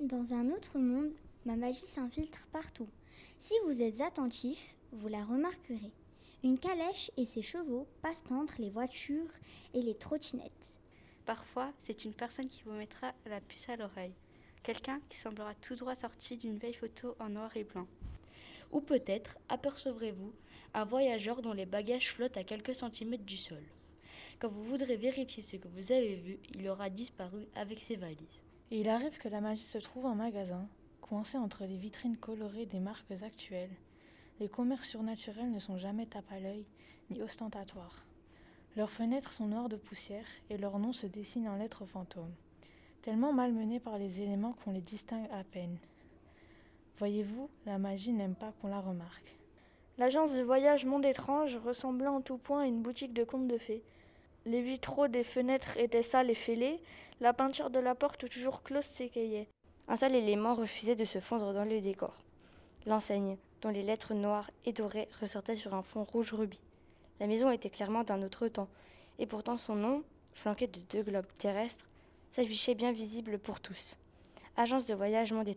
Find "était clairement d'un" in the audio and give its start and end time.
67.50-68.22